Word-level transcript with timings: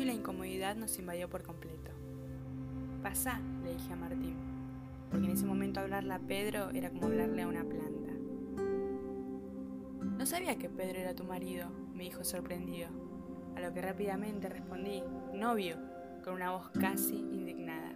y 0.00 0.04
la 0.04 0.12
incomodidad 0.12 0.74
nos 0.76 0.98
invadió 0.98 1.28
por 1.28 1.42
completo. 1.44 1.90
Pasá, 3.02 3.40
le 3.62 3.74
dije 3.74 3.92
a 3.92 3.96
Martín, 3.96 4.34
porque 5.10 5.26
en 5.26 5.32
ese 5.32 5.46
momento 5.46 5.80
hablarle 5.80 6.14
a 6.14 6.18
Pedro 6.18 6.70
era 6.70 6.90
como 6.90 7.06
hablarle 7.06 7.42
a 7.42 7.48
una 7.48 7.64
planta. 7.64 8.12
No 10.18 10.26
sabía 10.26 10.58
que 10.58 10.68
Pedro 10.68 10.98
era 10.98 11.14
tu 11.14 11.24
marido, 11.24 11.68
me 11.94 12.04
dijo 12.04 12.24
sorprendido, 12.24 12.88
a 13.56 13.60
lo 13.60 13.72
que 13.72 13.82
rápidamente 13.82 14.48
respondí, 14.48 15.02
novio, 15.32 15.76
con 16.24 16.34
una 16.34 16.50
voz 16.50 16.70
casi 16.80 17.16
indignada. 17.16 17.92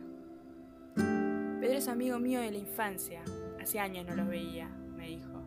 Pedro 0.95 1.79
es 1.79 1.89
amigo 1.89 2.19
mío 2.19 2.41
de 2.41 2.53
la 2.53 2.59
infancia, 2.59 3.23
hace 3.61 3.81
años 3.81 4.07
no 4.07 4.15
lo 4.15 4.27
veía, 4.27 4.69
me 4.69 5.09
dijo. 5.09 5.43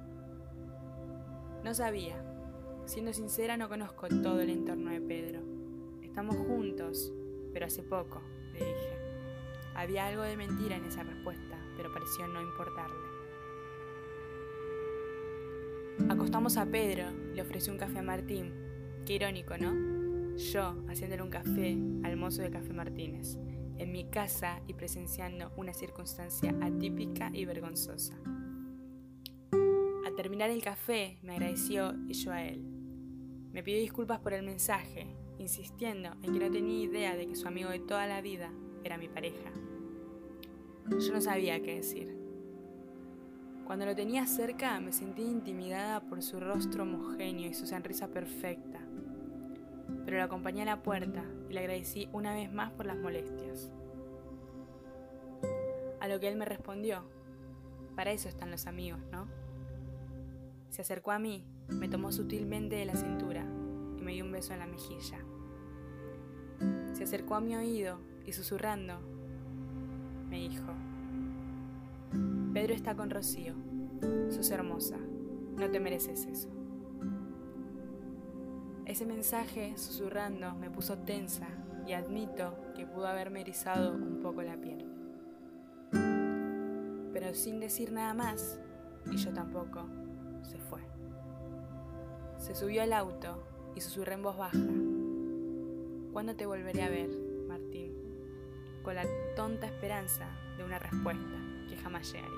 No 1.64 1.74
sabía, 1.74 2.22
siendo 2.86 3.14
sincera 3.14 3.56
no 3.56 3.70
conozco 3.70 4.10
todo 4.10 4.42
el 4.42 4.50
entorno 4.50 4.92
de 4.92 5.02
Pedro. 5.02 5.51
Estamos 6.12 6.36
juntos, 6.36 7.14
pero 7.54 7.68
hace 7.68 7.84
poco, 7.84 8.22
le 8.52 8.60
dije. 8.60 8.98
Había 9.76 10.08
algo 10.08 10.24
de 10.24 10.36
mentira 10.36 10.76
en 10.76 10.84
esa 10.84 11.04
respuesta, 11.04 11.58
pero 11.78 11.94
pareció 11.94 12.28
no 12.28 12.42
importarle. 12.42 12.98
Acostamos 16.10 16.58
a 16.58 16.66
Pedro, 16.66 17.06
le 17.34 17.42
ofreció 17.42 17.72
un 17.72 17.80
café 17.80 18.00
a 18.00 18.04
Martín. 18.04 18.52
Qué 19.06 19.14
irónico, 19.14 19.58
¿no? 19.58 20.36
Yo 20.36 20.84
haciéndole 20.90 21.24
un 21.24 21.30
café 21.30 21.78
al 22.04 22.18
mozo 22.18 22.42
de 22.42 22.52
Café 22.52 22.74
Martínez, 22.74 23.38
en 23.78 23.94
mi 23.94 24.10
casa 24.10 24.60
y 24.68 24.74
presenciando 24.74 25.54
una 25.56 25.74
circunstancia 25.74 26.54
atípica 26.62 27.30
y 27.32 27.46
vergonzosa. 27.46 28.18
Al 30.06 30.14
terminar 30.18 30.50
el 30.50 30.62
café, 30.62 31.20
me 31.22 31.32
agradeció 31.32 31.96
y 32.10 32.16
yo 32.16 32.34
a 32.34 32.44
él. 32.44 32.66
Me 33.54 33.64
pidió 33.64 33.80
disculpas 33.80 34.20
por 34.20 34.34
el 34.34 34.44
mensaje, 34.44 35.16
insistiendo 35.42 36.12
en 36.24 36.34
que 36.34 36.40
no 36.40 36.52
tenía 36.52 36.84
idea 36.84 37.16
de 37.16 37.28
que 37.28 37.36
su 37.36 37.48
amigo 37.48 37.70
de 37.70 37.80
toda 37.80 38.08
la 38.08 38.22
vida 38.22 38.52
era 38.84 38.98
mi 38.98 39.08
pareja. 39.08 39.52
Yo 40.88 41.14
no 41.14 41.22
sabía 41.22 41.62
qué 41.62 41.76
decir. 41.76 42.18
Cuando 43.66 43.86
lo 43.86 43.96
tenía 43.96 44.26
cerca 44.28 44.80
me 44.80 44.92
sentí 44.92 45.24
intimidada 45.24 46.02
por 46.02 46.22
su 46.22 46.40
rostro 46.40 46.84
homogéneo 46.84 47.50
y 47.50 47.54
su 47.54 47.66
sonrisa 47.66 48.10
perfecta, 48.10 48.80
pero 50.06 50.18
lo 50.18 50.24
acompañé 50.24 50.64
a 50.64 50.66
la 50.66 50.84
puerta 50.84 51.24
y 51.50 51.54
le 51.54 51.60
agradecí 51.60 52.10
una 52.12 52.34
vez 52.34 52.52
más 52.52 52.72
por 52.72 52.86
las 52.86 52.98
molestias. 52.98 53.72
A 56.00 56.08
lo 56.08 56.20
que 56.20 56.28
él 56.28 56.36
me 56.36 56.46
respondió, 56.46 57.04
para 57.96 58.12
eso 58.12 58.28
están 58.28 58.52
los 58.52 58.68
amigos, 58.68 59.00
¿no? 59.12 59.28
Se 60.70 60.82
acercó 60.82 61.12
a 61.12 61.20
mí, 61.20 61.46
me 61.70 61.88
tomó 61.88 62.12
sutilmente 62.12 62.76
de 62.76 62.86
la 62.86 62.96
cintura 62.96 63.46
y 63.98 64.02
me 64.02 64.14
dio 64.14 64.26
un 64.26 64.32
beso 64.32 64.54
en 64.54 64.60
la 64.60 64.68
mejilla. 64.68 65.20
Se 67.02 67.06
acercó 67.06 67.34
a 67.34 67.42
mi 67.42 67.56
oído 67.56 67.98
y 68.28 68.32
susurrando, 68.32 69.00
me 70.30 70.38
dijo, 70.38 70.72
Pedro 72.54 72.76
está 72.76 72.96
con 72.96 73.10
Rocío, 73.10 73.56
sos 74.30 74.52
hermosa, 74.52 74.98
no 75.58 75.68
te 75.72 75.80
mereces 75.80 76.28
eso. 76.28 76.48
Ese 78.86 79.08
mensaje, 79.08 79.76
susurrando, 79.80 80.54
me 80.54 80.70
puso 80.70 81.00
tensa 81.00 81.48
y 81.88 81.94
admito 81.94 82.54
que 82.76 82.86
pudo 82.86 83.08
haberme 83.08 83.42
erizado 83.42 83.96
un 83.96 84.20
poco 84.22 84.44
la 84.44 84.58
piel. 84.58 84.86
Pero 87.12 87.34
sin 87.34 87.60
decir 87.60 87.92
nada 87.92 88.14
más, 88.14 88.60
y 89.12 89.18
yo 89.18 89.34
tampoco, 89.34 89.88
se 90.44 90.60
fue. 90.60 90.82
Se 92.38 92.54
subió 92.54 92.84
al 92.84 92.94
auto 92.94 93.44
y 93.76 93.82
susurré 93.82 94.14
en 94.14 94.22
voz 94.22 94.38
baja. 94.38 94.60
¿Cuándo 96.12 96.36
te 96.36 96.46
volveré 96.46 96.84
a 96.84 96.90
ver, 96.90 97.10
Martín? 97.48 97.94
Con 98.84 98.96
la 98.96 99.06
tonta 99.36 99.66
esperanza 99.66 100.28
de 100.58 100.66
una 100.66 100.78
respuesta 100.78 101.38
que 101.70 101.78
jamás 101.78 102.12
llegaría. 102.12 102.38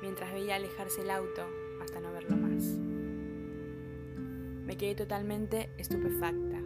Mientras 0.00 0.32
veía 0.32 0.54
alejarse 0.54 1.02
el 1.02 1.10
auto 1.10 1.42
hasta 1.82 1.98
no 1.98 2.12
verlo 2.12 2.36
más. 2.36 2.64
Me 4.64 4.76
quedé 4.76 4.94
totalmente 4.94 5.70
estupefacta, 5.76 6.60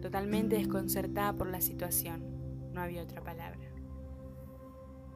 totalmente 0.00 0.56
desconcertada 0.56 1.32
por 1.32 1.48
la 1.48 1.60
situación. 1.60 2.22
No 2.72 2.80
había 2.80 3.02
otra 3.02 3.24
palabra. 3.24 3.72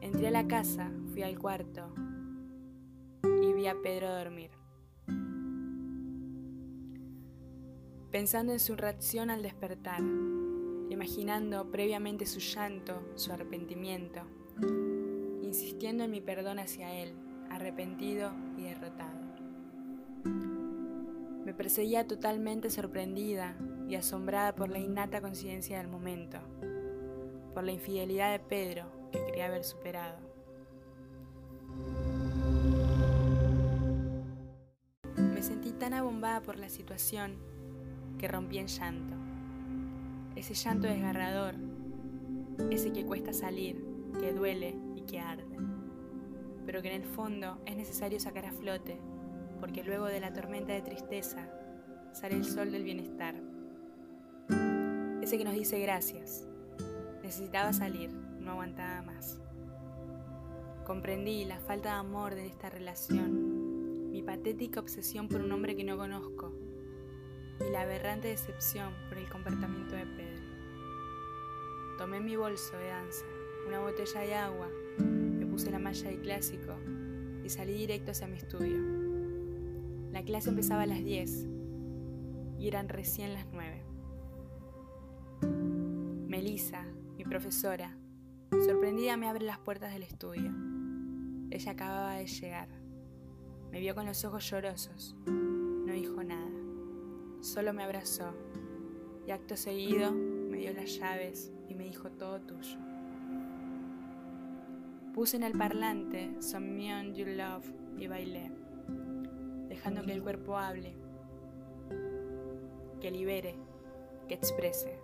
Entré 0.01 0.27
a 0.27 0.31
la 0.31 0.47
casa, 0.47 0.91
fui 1.13 1.23
al 1.23 1.39
cuarto 1.39 1.93
y 3.41 3.53
vi 3.53 3.67
a 3.67 3.75
Pedro 3.81 4.13
dormir. 4.13 4.58
Pensando 8.11 8.53
en 8.53 8.59
su 8.59 8.75
reacción 8.75 9.29
al 9.29 9.43
despertar, 9.43 10.01
imaginando 10.89 11.69
previamente 11.69 12.25
su 12.25 12.39
llanto, 12.39 13.03
su 13.13 13.31
arrepentimiento, 13.31 14.21
insistiendo 15.43 16.05
en 16.05 16.09
mi 16.09 16.19
perdón 16.19 16.57
hacia 16.57 16.91
él, 16.91 17.13
arrepentido 17.51 18.31
y 18.57 18.63
derrotado. 18.63 19.19
Me 21.45 21.53
perseguía 21.53 22.07
totalmente 22.07 22.71
sorprendida 22.71 23.55
y 23.87 23.93
asombrada 23.93 24.55
por 24.55 24.69
la 24.69 24.79
innata 24.79 25.21
conciencia 25.21 25.77
del 25.77 25.87
momento, 25.87 26.39
por 27.53 27.63
la 27.63 27.73
infidelidad 27.73 28.31
de 28.31 28.39
Pedro 28.39 28.85
que 29.11 29.23
quería 29.23 29.45
haber 29.45 29.63
superado. 29.63 30.17
Me 35.15 35.43
sentí 35.43 35.73
tan 35.73 35.93
abombada 35.93 36.41
por 36.41 36.57
la 36.57 36.69
situación 36.69 37.48
que 38.19 38.27
rompí 38.27 38.59
en 38.59 38.67
llanto. 38.67 39.15
Ese 40.35 40.53
llanto 40.53 40.87
desgarrador, 40.87 41.55
ese 42.69 42.91
que 42.91 43.05
cuesta 43.05 43.33
salir, 43.33 43.83
que 44.19 44.33
duele 44.33 44.75
y 44.95 45.01
que 45.01 45.19
arde, 45.19 45.57
pero 46.65 46.81
que 46.81 46.93
en 46.93 47.01
el 47.01 47.07
fondo 47.07 47.57
es 47.65 47.75
necesario 47.75 48.19
sacar 48.19 48.45
a 48.45 48.51
flote, 48.51 48.99
porque 49.59 49.83
luego 49.83 50.05
de 50.05 50.19
la 50.19 50.33
tormenta 50.33 50.73
de 50.73 50.81
tristeza 50.81 51.49
sale 52.11 52.35
el 52.35 52.45
sol 52.45 52.71
del 52.71 52.83
bienestar. 52.83 53.35
Ese 55.21 55.37
que 55.37 55.45
nos 55.45 55.53
dice 55.53 55.79
gracias. 55.79 56.47
Necesitaba 57.23 57.73
salir, 57.73 58.11
no 58.11 58.51
aguantaba 58.51 59.01
más. 59.01 59.41
Comprendí 60.85 61.45
la 61.45 61.59
falta 61.59 61.93
de 61.93 61.99
amor 61.99 62.35
de 62.35 62.47
esta 62.47 62.69
relación, 62.69 64.11
mi 64.11 64.23
patética 64.23 64.79
obsesión 64.79 65.27
por 65.27 65.41
un 65.41 65.51
hombre 65.51 65.75
que 65.75 65.83
no 65.83 65.97
conozco 65.97 66.58
y 67.65 67.69
la 67.71 67.81
aberrante 67.81 68.27
decepción 68.29 68.93
por 69.07 69.17
el 69.17 69.29
comportamiento 69.29 69.95
de 69.95 70.05
Pedro. 70.05 70.41
Tomé 71.97 72.19
mi 72.19 72.35
bolso 72.35 72.77
de 72.77 72.87
danza, 72.87 73.25
una 73.67 73.79
botella 73.79 74.21
de 74.21 74.35
agua, 74.35 74.69
me 74.97 75.45
puse 75.45 75.71
la 75.71 75.79
malla 75.79 76.09
de 76.09 76.19
clásico 76.19 76.75
y 77.43 77.49
salí 77.49 77.73
directo 77.73 78.11
hacia 78.11 78.27
mi 78.27 78.37
estudio. 78.37 78.77
La 80.11 80.23
clase 80.23 80.49
empezaba 80.49 80.83
a 80.83 80.87
las 80.87 81.03
10 81.03 81.47
y 82.57 82.67
eran 82.67 82.89
recién 82.89 83.33
las 83.33 83.45
9. 83.51 83.83
Melissa, 86.27 86.85
mi 87.17 87.23
profesora, 87.23 87.97
sorprendida 88.65 89.17
me 89.17 89.27
abre 89.27 89.45
las 89.45 89.59
puertas 89.59 89.93
del 89.93 90.03
estudio. 90.03 90.51
Ella 91.51 91.71
acababa 91.71 92.13
de 92.13 92.27
llegar. 92.27 92.69
Me 93.71 93.79
vio 93.79 93.95
con 93.95 94.05
los 94.05 94.23
ojos 94.25 94.49
llorosos. 94.49 95.15
No 95.25 95.93
dijo 95.93 96.23
nada. 96.23 96.38
Solo 97.41 97.73
me 97.73 97.83
abrazó 97.83 98.33
y 99.25 99.31
acto 99.31 99.55
seguido 99.55 100.11
me 100.11 100.57
dio 100.57 100.73
las 100.73 100.95
llaves 100.97 101.51
y 101.69 101.75
me 101.75 101.85
dijo 101.85 102.09
todo 102.11 102.41
tuyo. 102.41 102.77
Puse 105.13 105.37
en 105.37 105.43
el 105.43 105.53
parlante 105.53 106.31
Some 106.41 107.13
You 107.13 107.25
Love 107.25 107.65
y 107.97 108.07
bailé, 108.07 108.51
dejando 109.67 110.03
que 110.03 110.13
el 110.13 110.21
cuerpo 110.21 110.57
hable, 110.57 110.95
que 112.99 113.11
libere, 113.11 113.55
que 114.27 114.33
exprese. 114.33 114.99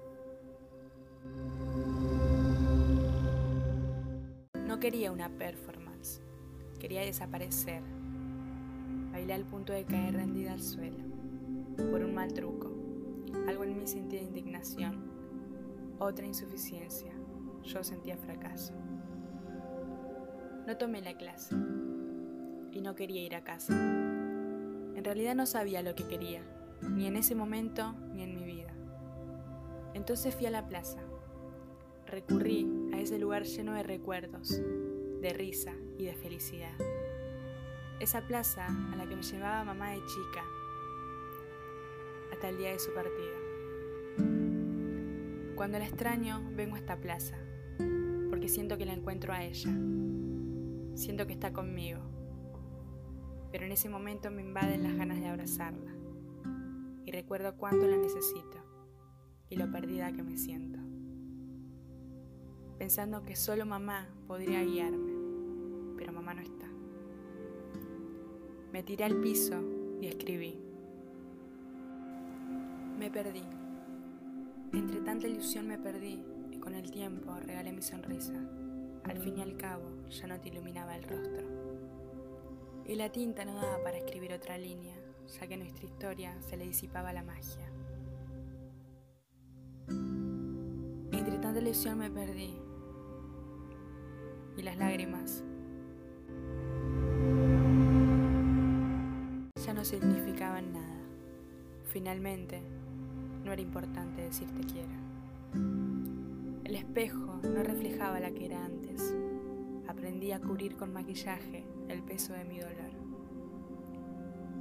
No 4.65 4.79
quería 4.79 5.11
una 5.11 5.29
performance, 5.29 6.21
quería 6.79 7.01
desaparecer. 7.01 7.81
Bailé 9.11 9.33
al 9.33 9.45
punto 9.45 9.73
de 9.73 9.85
caer 9.85 10.15
rendida 10.15 10.53
al 10.53 10.61
suelo, 10.61 11.14
por 11.75 12.01
un 12.01 12.13
mal 12.13 12.33
truco. 12.33 12.71
Algo 13.47 13.63
en 13.63 13.77
mí 13.77 13.87
sentía 13.87 14.21
indignación, 14.21 15.11
otra 15.99 16.25
insuficiencia. 16.25 17.13
Yo 17.63 17.83
sentía 17.83 18.17
fracaso. 18.17 18.73
No 20.67 20.77
tomé 20.77 21.01
la 21.01 21.15
clase 21.15 21.55
y 22.71 22.81
no 22.81 22.95
quería 22.95 23.21
ir 23.23 23.35
a 23.35 23.43
casa. 23.43 23.73
En 23.73 25.03
realidad 25.03 25.35
no 25.35 25.45
sabía 25.45 25.81
lo 25.81 25.95
que 25.95 26.07
quería, 26.07 26.43
ni 26.81 27.05
en 27.05 27.15
ese 27.15 27.35
momento 27.35 27.93
ni 28.13 28.23
en 28.23 28.35
mi 28.35 28.43
vida. 28.43 28.73
Entonces 29.93 30.35
fui 30.35 30.45
a 30.45 30.51
la 30.51 30.67
plaza. 30.67 30.99
Recurrí 32.05 32.67
a 32.93 32.99
ese 32.99 33.17
lugar 33.17 33.43
lleno 33.43 33.73
de 33.73 33.83
recuerdos, 33.83 34.61
de 35.21 35.33
risa 35.33 35.73
y 35.97 36.05
de 36.05 36.15
felicidad. 36.15 36.75
Esa 37.99 38.21
plaza 38.21 38.67
a 38.67 38.95
la 38.95 39.07
que 39.07 39.15
me 39.15 39.23
llevaba 39.23 39.63
mamá 39.63 39.91
de 39.91 39.97
chica 40.05 40.43
hasta 42.45 42.49
el 42.49 42.57
día 42.59 42.71
de 42.73 42.79
su 42.79 42.93
partida. 42.93 43.37
Cuando 45.55 45.79
la 45.79 45.85
extraño, 45.85 46.43
vengo 46.55 46.75
a 46.75 46.77
esta 46.77 46.95
plaza, 46.95 47.35
porque 48.29 48.49
siento 48.49 48.77
que 48.77 48.85
la 48.85 48.93
encuentro 48.93 49.33
a 49.33 49.43
ella. 49.43 49.71
Siento 50.93 51.25
que 51.25 51.33
está 51.33 51.53
conmigo, 51.53 52.01
pero 53.51 53.65
en 53.65 53.71
ese 53.71 53.89
momento 53.89 54.29
me 54.29 54.43
invaden 54.43 54.83
las 54.83 54.95
ganas 54.95 55.19
de 55.19 55.27
abrazarla 55.27 55.95
y 57.03 57.11
recuerdo 57.11 57.57
cuánto 57.57 57.87
la 57.87 57.97
necesito 57.97 58.63
y 59.49 59.55
lo 59.55 59.71
perdida 59.71 60.13
que 60.13 60.21
me 60.21 60.37
siento, 60.37 60.77
pensando 62.77 63.23
que 63.23 63.35
solo 63.35 63.65
mamá 63.65 64.07
podría 64.27 64.63
guiarme, 64.63 65.13
pero 65.97 66.13
mamá 66.13 66.35
no 66.35 66.41
está. 66.41 66.67
Me 68.71 68.83
tiré 68.83 69.03
al 69.03 69.19
piso 69.19 69.63
y 69.99 70.05
escribí. 70.05 70.64
Me 72.97 73.11
perdí. 73.11 73.43
Entre 74.71 75.01
tanta 75.01 75.27
ilusión 75.27 75.67
me 75.67 75.77
perdí 75.77 76.23
y 76.51 76.57
con 76.59 76.75
el 76.75 76.89
tiempo 76.91 77.35
regalé 77.41 77.73
mi 77.73 77.81
sonrisa. 77.81 78.33
Al 79.03 79.19
fin 79.19 79.37
y 79.37 79.41
al 79.41 79.57
cabo 79.57 79.83
ya 80.09 80.27
no 80.27 80.39
te 80.39 80.49
iluminaba 80.49 80.95
el 80.95 81.03
rostro. 81.03 81.45
Y 82.85 82.95
la 82.95 83.11
tinta 83.11 83.43
no 83.43 83.55
daba 83.55 83.83
para 83.83 83.97
escribir 83.97 84.31
otra 84.31 84.57
línea, 84.57 84.95
ya 85.27 85.45
que 85.45 85.55
en 85.55 85.59
nuestra 85.61 85.85
historia 85.85 86.41
se 86.41 86.55
le 86.55 86.65
disipaba 86.65 87.11
la 87.11 87.23
magia. 87.23 87.69
Entre 91.11 91.37
tanta 91.39 91.59
ilusión 91.59 91.97
me 91.97 92.09
perdí. 92.09 92.55
Y 94.57 94.61
las 94.61 94.77
lágrimas 94.77 95.43
ya 99.65 99.73
no 99.73 99.83
significaban 99.83 100.71
nada. 100.73 101.01
Finalmente, 101.83 102.61
no 103.45 103.53
era 103.53 103.61
importante 103.61 104.23
decir 104.23 104.47
te 104.49 104.65
quiero. 104.65 104.89
El 106.63 106.75
espejo 106.75 107.39
no 107.43 107.63
reflejaba 107.63 108.19
la 108.19 108.31
que 108.31 108.47
era 108.47 108.65
antes. 108.65 109.15
Aprendí 109.87 110.31
a 110.31 110.41
cubrir 110.41 110.75
con 110.75 110.91
maquillaje 110.91 111.63
el 111.87 112.01
peso 112.01 112.33
de 112.33 112.43
mi 112.43 112.59
dolor. 112.59 112.91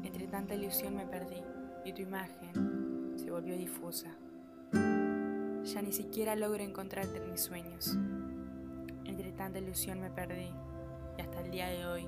Entre 0.03 0.27
tanta 0.27 0.55
ilusión 0.55 0.97
me 0.97 1.07
perdí 1.07 1.41
y 1.87 1.95
tu 1.95 2.03
imagen 2.03 3.15
se 3.17 3.31
volvió 3.31 3.57
difusa. 3.57 4.15
Ya 4.73 5.81
ni 5.81 5.93
siquiera 5.93 6.37
logro 6.37 6.63
encontrarte 6.63 7.17
en 7.17 7.31
mis 7.31 7.41
sueños. 7.41 7.97
Entre 9.07 9.33
tanta 9.33 9.59
ilusión 9.61 10.01
me 10.01 10.11
perdí 10.11 10.51
y 11.17 11.21
hasta 11.23 11.41
el 11.41 11.51
día 11.51 11.69
de 11.69 11.87
hoy 11.87 12.07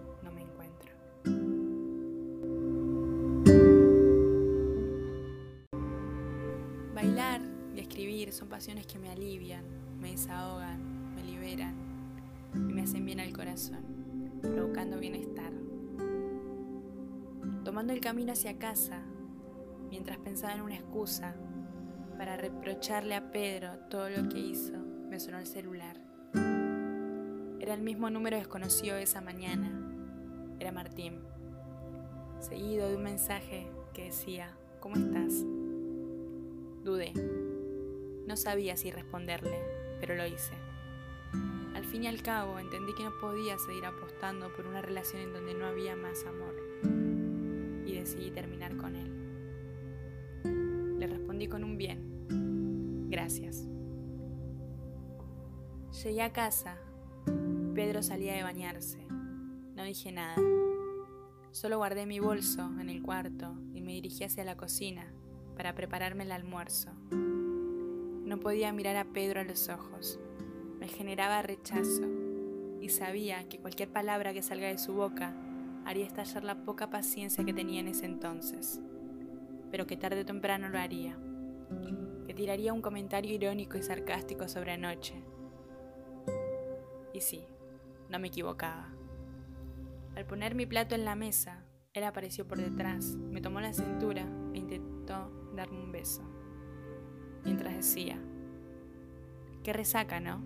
escribir 8.27 8.33
son 8.33 8.49
pasiones 8.49 8.87
que 8.87 8.99
me 8.99 9.11
alivian, 9.11 9.65
me 10.01 10.11
desahogan, 10.11 11.15
me 11.15 11.23
liberan 11.23 11.75
y 12.55 12.73
me 12.73 12.83
hacen 12.83 13.05
bien 13.05 13.21
al 13.21 13.33
corazón, 13.33 13.85
provocando 14.43 14.99
bienestar. 14.99 15.53
Tomando 17.65 17.93
el 17.93 18.01
camino 18.01 18.33
hacia 18.33 18.59
casa, 18.59 19.03
mientras 19.91 20.19
pensaba 20.19 20.55
en 20.55 20.63
una 20.63 20.75
excusa 20.75 21.37
para 22.19 22.37
reprocharle 22.37 23.15
a 23.15 23.31
Pedro 23.31 23.79
todo 23.91 24.09
lo 24.09 24.29
que 24.29 24.39
hizo, 24.39 24.77
me 25.09 25.21
sonó 25.21 25.39
el 25.39 25.47
celular. 25.47 25.97
Era 27.61 27.75
el 27.75 27.83
mismo 27.83 28.11
número 28.11 28.37
desconocido 28.37 28.97
de 28.97 29.03
esa 29.03 29.21
mañana. 29.21 29.71
Era 30.59 30.73
Martín. 30.73 31.21
Seguido 32.41 32.89
de 32.89 32.97
un 32.97 33.03
mensaje 33.03 33.69
que 33.93 34.05
decía, 34.05 34.57
¿cómo 34.81 34.97
estás? 34.97 35.45
Dudé. 36.85 37.13
No 38.27 38.37
sabía 38.37 38.77
si 38.77 38.91
responderle, 38.91 39.57
pero 40.01 40.17
lo 40.17 40.27
hice. 40.27 40.55
Al 41.75 41.85
fin 41.85 42.05
y 42.05 42.07
al 42.09 42.23
cabo 42.23 42.59
entendí 42.59 42.93
que 42.95 43.05
no 43.05 43.13
podía 43.21 43.57
seguir 43.59 43.85
apostando 43.85 44.53
por 44.55 44.67
una 44.67 44.83
relación 44.83 45.23
en 45.23 45.33
donde 45.33 45.55
no 45.55 45.67
había 45.67 45.95
más 45.95 46.25
amor. 46.25 46.57
Y 47.87 47.93
decidí 47.95 48.31
terminar 48.33 48.77
con 48.77 48.97
él. 48.97 49.13
Le 50.99 51.07
respondí 51.07 51.47
con 51.47 51.63
un 51.63 51.77
bien. 51.77 53.07
Gracias. 53.09 53.69
Llegué 56.03 56.23
a 56.23 56.33
casa. 56.33 56.79
Pedro 57.75 58.03
salía 58.03 58.35
de 58.35 58.43
bañarse. 58.43 59.07
No 59.77 59.85
dije 59.85 60.11
nada. 60.11 60.37
Solo 61.53 61.77
guardé 61.79 62.07
mi 62.07 62.19
bolso 62.19 62.63
en 62.81 62.91
el 62.91 63.03
cuarto 63.03 63.55
y 63.73 63.83
me 63.83 63.93
dirigí 63.93 64.25
hacia 64.25 64.45
la 64.45 64.57
cocina 64.57 65.13
para 65.57 65.75
prepararme 65.75 66.25
el 66.25 66.33
almuerzo. 66.33 66.91
No 68.37 68.43
podía 68.43 68.71
mirar 68.71 68.97
a 68.97 69.07
Pedro 69.07 69.41
a 69.41 69.45
los 69.45 69.71
ojos. 69.71 70.21
Me 70.79 70.89
generaba 70.89 71.41
rechazo 71.41 72.03
y 72.83 72.91
sabía 72.91 73.49
que 73.49 73.59
cualquier 73.59 73.89
palabra 73.89 74.35
que 74.35 74.43
salga 74.43 74.69
de 74.69 74.77
su 74.77 74.93
boca 74.93 75.35
haría 75.87 76.05
estallar 76.05 76.45
la 76.45 76.63
poca 76.63 76.91
paciencia 76.91 77.45
que 77.47 77.55
tenía 77.55 77.81
en 77.81 77.89
ese 77.89 78.05
entonces, 78.05 78.79
pero 79.71 79.87
que 79.87 79.97
tarde 79.97 80.21
o 80.21 80.27
temprano 80.27 80.69
lo 80.69 80.79
haría, 80.79 81.17
que 82.27 82.35
tiraría 82.35 82.75
un 82.75 82.83
comentario 82.83 83.33
irónico 83.35 83.79
y 83.79 83.83
sarcástico 83.83 84.49
sobre 84.49 84.73
anoche. 84.73 85.15
Y 87.15 87.23
sí, 87.23 87.43
no 88.11 88.19
me 88.19 88.29
equivocaba. 88.29 88.93
Al 90.15 90.27
poner 90.27 90.55
mi 90.55 90.67
plato 90.67 90.95
en 90.95 91.07
la 91.07 91.15
mesa, 91.15 91.65
él 91.95 92.05
apareció 92.05 92.47
por 92.47 92.59
detrás, 92.59 93.17
me 93.17 93.41
tomó 93.41 93.63
la 93.63 93.73
cintura 93.73 94.29
e 94.53 94.59
intentó 94.59 95.33
darme 95.55 95.83
un 95.83 95.91
beso, 95.91 96.23
mientras 97.43 97.75
decía, 97.75 98.21
qué 99.67 99.73
resaca, 99.73 100.21
¿no? 100.21 100.41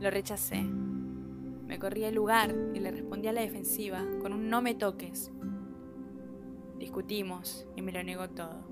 Lo 0.00 0.10
rechacé. 0.10 0.60
Me 0.60 1.78
corrí 1.78 2.04
al 2.04 2.16
lugar 2.16 2.52
y 2.74 2.80
le 2.80 2.90
respondí 2.90 3.28
a 3.28 3.32
la 3.32 3.42
defensiva 3.42 4.04
con 4.20 4.32
un 4.32 4.50
no 4.50 4.60
me 4.60 4.74
toques. 4.74 5.30
Discutimos 6.80 7.64
y 7.76 7.82
me 7.82 7.92
lo 7.92 8.02
negó 8.02 8.28
todo. 8.30 8.66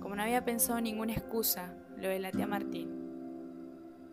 Como 0.00 0.16
no 0.16 0.22
había 0.22 0.44
pensado 0.44 0.82
ninguna 0.82 1.14
excusa, 1.14 1.74
lo 1.96 2.10
delaté 2.10 2.42
a 2.42 2.46
Martín, 2.46 2.90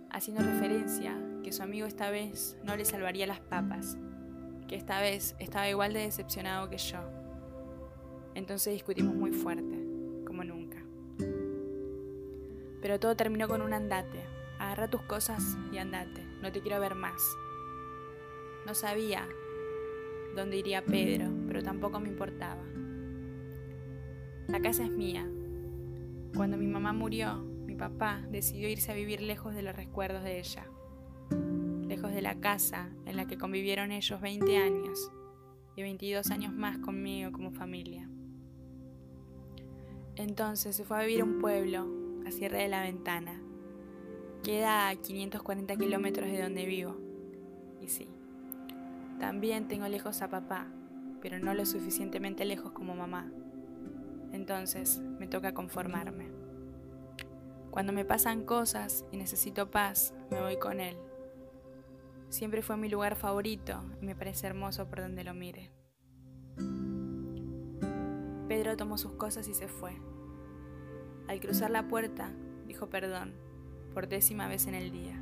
haciendo 0.09 0.41
referencia 0.41 1.21
que 1.44 1.51
su 1.51 1.63
amigo 1.63 1.85
esta 1.85 2.09
vez 2.09 2.57
no 2.63 2.77
le 2.77 2.85
salvaría 2.85 3.27
las 3.27 3.41
papas, 3.41 3.97
que 4.69 4.77
esta 4.77 5.01
vez 5.01 5.35
estaba 5.39 5.68
igual 5.68 5.91
de 5.91 6.00
decepcionado 6.00 6.69
que 6.69 6.77
yo. 6.77 7.00
Entonces 8.36 8.72
discutimos 8.72 9.15
muy 9.15 9.34
fuerte, 9.34 9.76
Pero 12.88 13.01
todo 13.01 13.17
terminó 13.17 13.50
con 13.50 13.62
un 13.62 13.74
andate. 13.74 14.24
Agarra 14.60 14.89
tus 14.89 15.01
cosas 15.01 15.58
y 15.74 15.77
andate, 15.77 16.24
no 16.41 16.53
te 16.53 16.62
quiero 16.62 16.79
ver 16.79 16.96
más. 16.96 17.22
No 18.65 18.74
sabía 18.74 19.27
dónde 20.38 20.56
iría 20.56 20.86
Pedro, 20.86 21.29
pero 21.48 21.62
tampoco 21.62 22.00
me 22.00 22.08
importaba. 22.08 22.63
La 24.48 24.62
casa 24.62 24.86
es 24.86 24.89
mía. 24.89 25.29
Cuando 26.34 26.56
mi 26.56 26.65
mamá 26.65 26.94
murió, 26.94 27.39
mi 27.39 27.75
papá 27.75 28.25
decidió 28.29 28.70
irse 28.70 28.94
a 28.94 28.96
vivir 28.96 29.20
lejos 29.20 29.53
de 29.53 29.63
los 29.63 29.75
recuerdos 29.75 30.24
de 30.24 30.39
ella, 30.39 30.65
lejos 31.89 32.13
de 32.13 32.22
la 32.22 32.39
casa 32.39 32.89
en 33.06 33.17
la 33.17 33.27
que 33.27 33.38
convivieron 33.38 33.91
ellos 33.91 34.22
20 34.22 34.56
años 34.56 35.12
y 35.75 35.82
22 35.82 36.32
años 36.32 36.53
más 36.53 36.77
conmigo 36.77 37.34
como 37.34 37.51
familia. 37.51 38.10
Entonces 40.15 40.77
se 40.77 40.86
fue 40.86 40.96
a 40.96 41.01
vivir 41.01 41.20
a 41.20 41.25
un 41.25 41.39
pueblo, 41.39 42.06
Sierra 42.31 42.60
de 42.60 42.67
la 42.67 42.81
Ventana. 42.81 43.41
Queda 44.43 44.89
a 44.89 44.96
540 44.96 45.75
kilómetros 45.75 46.29
de 46.29 46.41
donde 46.41 46.65
vivo. 46.65 46.96
Y 47.81 47.89
sí, 47.89 48.07
también 49.19 49.67
tengo 49.67 49.88
lejos 49.88 50.22
a 50.22 50.29
papá, 50.29 50.67
pero 51.22 51.39
no 51.39 51.53
lo 51.53 51.65
suficientemente 51.65 52.46
lejos 52.46 52.72
como 52.72 52.96
mamá. 52.96 53.31
Entonces 54.31 55.00
me 55.00 55.27
toca 55.27 55.53
conformarme. 55.53 56.29
Cuando 57.72 57.93
me 57.93 58.05
pasan 58.05 58.43
cosas 58.43 59.05
y 59.12 59.17
necesito 59.17 59.72
paz, 59.72 60.13
me 60.31 60.41
voy 60.41 60.57
con 60.57 60.79
él. 60.79 60.98
Siempre 62.29 62.62
fue 62.62 62.77
mi 62.77 62.89
lugar 62.89 63.15
favorito 63.15 63.84
y 64.01 64.05
me 64.05 64.15
parece 64.15 64.48
hermoso 64.48 64.88
por 64.88 65.01
donde 65.01 65.24
lo 65.24 65.34
mire. 65.34 65.72
Pedro 68.48 68.77
tomó 68.77 68.98
sus 68.98 69.13
cosas 69.13 69.48
y 69.48 69.53
se 69.53 69.67
fue. 69.67 69.93
Al 71.27 71.39
cruzar 71.39 71.72
la 71.72 71.88
puerta, 71.88 72.31
dijo 72.65 72.88
perdón, 72.88 73.34
por 73.93 74.07
décima 74.07 74.48
vez 74.48 74.67
en 74.67 74.75
el 74.75 74.91
día. 74.91 75.19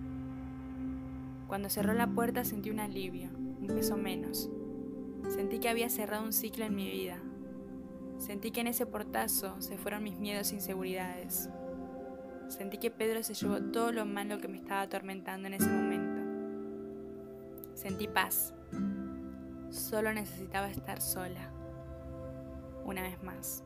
Cuando 1.48 1.70
cerró 1.70 1.94
la 1.94 2.08
puerta 2.08 2.44
sentí 2.44 2.70
un 2.70 2.80
alivio, 2.80 3.30
un 3.36 3.68
peso 3.68 3.98
menos. 3.98 4.50
Sentí 5.30 5.60
que 5.60 5.70
había 5.70 5.90
cerrado 5.90 6.24
un 6.24 6.34
ciclo 6.34 6.66
en 6.66 6.76
mi 6.76 6.90
vida. 6.90 7.18
Sentí 8.18 8.52
que 8.52 8.62
en 8.62 8.68
ese 8.68 8.86
portazo 8.86 9.60
se 9.62 9.78
fueron 9.78 10.04
mis 10.04 10.20
miedos 10.20 10.52
e 10.52 10.56
inseguridades. 10.56 11.50
Sentí 12.48 12.78
que 12.78 12.92
Pedro 12.92 13.24
se 13.24 13.34
llevó 13.34 13.60
todo 13.60 13.92
lo 13.92 14.06
malo 14.06 14.40
que 14.40 14.48
me 14.48 14.58
estaba 14.58 14.82
atormentando 14.82 15.48
en 15.48 15.56
ese 15.56 15.68
momento. 15.68 16.22
Sentí 17.74 18.08
paz. 18.08 18.54
Solo 19.70 20.14
necesitaba 20.14 20.70
estar 20.70 21.02
sola 21.02 21.52
una 22.86 23.02
vez 23.02 23.22
más. 23.24 23.64